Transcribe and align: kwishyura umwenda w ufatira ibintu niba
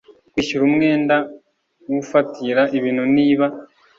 kwishyura 0.31 0.63
umwenda 0.69 1.15
w 1.89 1.93
ufatira 2.01 2.61
ibintu 2.77 3.03
niba 3.15 3.45